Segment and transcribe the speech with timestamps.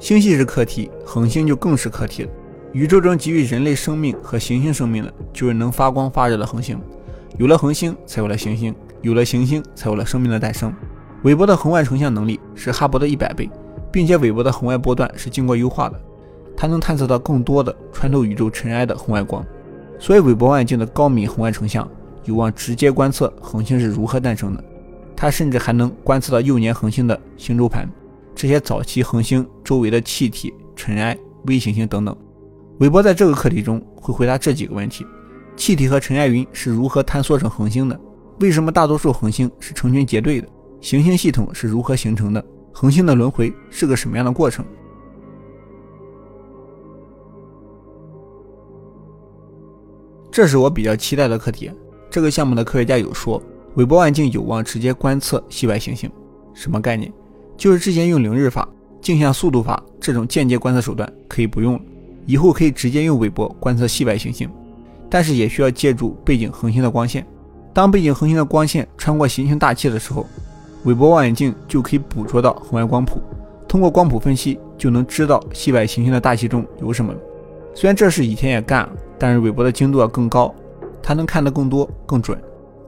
[0.00, 2.30] 星系是课题，恒星就更是课题了。
[2.72, 6.80] 宇宙中给予人类生命和行星生命的，就是能发光发热的恒星。
[7.36, 10.72] 有了恒星，才有了行星；有了行星，才有了生命的诞生。
[11.22, 13.50] 韦伯的红外成像能力是哈勃的一百倍，
[13.92, 16.00] 并且韦伯的红外波段是经过优化的，
[16.56, 19.44] 它能探测到更多的穿透宇宙尘埃的红外光。
[19.98, 21.86] 所以，韦伯望远镜的高敏红外成像
[22.24, 24.64] 有望直接观测恒星是如何诞生的。
[25.14, 27.86] 它甚至还能观测到幼年恒星的星周盘，
[28.40, 32.16] 这些早期恒星周围的气体、尘埃、微行星等等。
[32.78, 35.06] 韦伯在这个课题中会回答这几个问题：
[35.56, 38.00] 气体和尘埃云是如何坍缩成恒星的？
[38.38, 40.48] 为什么大多数恒星是成群结队的？
[40.80, 42.42] 行星系统是如何形成的？
[42.72, 44.64] 恒星的轮回是个什么样的过程？
[50.30, 51.70] 这是我比较期待的课题。
[52.08, 53.42] 这个项目的科学家有说，
[53.74, 56.10] 韦伯望远镜有望直接观测系外行星。
[56.54, 57.12] 什么概念？
[57.60, 58.66] 就是之前用凌日法、
[59.02, 61.80] 镜像速度法这种间接观测手段可以不用了。
[62.24, 64.48] 以后可以直接用韦伯观测系外行星，
[65.10, 67.26] 但是也需要借助背景恒星的光线。
[67.74, 70.24] 当背景恒星的光线穿过行星大气的时候，
[70.84, 73.20] 韦伯望远镜就可以捕捉到红外光谱。
[73.68, 77.20] 通过光谱分析，就能知道系外行星的大气中有什么了。
[77.74, 80.54] 虽然这事以前也干，但是韦伯的精度要更高，
[81.02, 82.40] 它能看得更多、更准。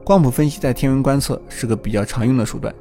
[0.03, 2.73] 光谱分析在天文观测是个比较常用的手段，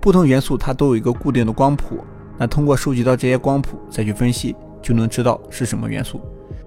[0.00, 2.04] 不同元素它都有一个固定的光谱，
[2.38, 4.56] 那通过收集到这些光谱再去分析。
[4.82, 6.18] 就能知道是什么元素。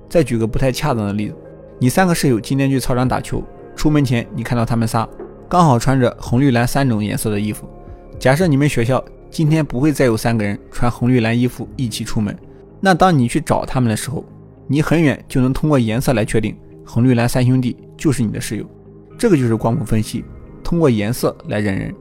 [0.07, 1.35] 再举个不太恰当的例子，
[1.79, 3.43] 你三个室友今天去操场打球，
[3.75, 5.09] 出门前你看到他们仨
[5.49, 7.67] 刚好穿着红绿蓝三种颜色的衣服。
[8.19, 12.37] 假设你们学校今天不会再有三个人穿红绿蓝衣服一起出门，
[12.79, 14.23] 那当你去找他们的时候，
[14.67, 18.65] 你很远就能通过颜色来确定红绿蓝三兄弟就是你的室友。
[19.17, 20.23] 这个就是光谱分析，
[20.63, 21.91] 通过颜色来认人。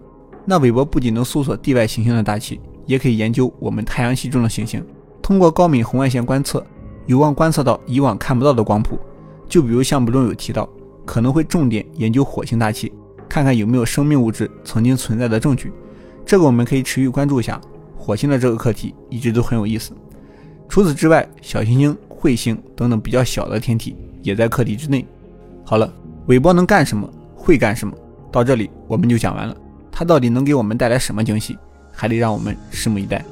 [0.44, 4.84] 那韦伯不仅能搜索地外行星的大气，也可以研究我们太阳系中的行星。
[5.22, 6.64] 通过高敏红外线观测，
[7.06, 8.98] 有望观测到以往看不到的光谱。
[9.48, 10.68] 就比如项目中有提到，
[11.04, 12.92] 可能会重点研究火星大气，
[13.28, 15.72] 看看有没有生命物质曾经存在的证据。
[16.26, 17.60] 这个我们可以持续关注一下。
[17.96, 19.92] 火星的这个课题一直都很有意思。
[20.68, 25.06] 除此之外，小行星、彗星等等比较小的天体也在课题之内。
[25.64, 25.92] 好了，
[26.26, 27.08] 韦伯能干什么？
[27.36, 27.94] 会干什么？
[28.32, 29.56] 到这里我们就讲完了。
[30.02, 31.56] 它到底能给我们带来什么惊喜？
[31.92, 33.24] 还得让我们拭目以待。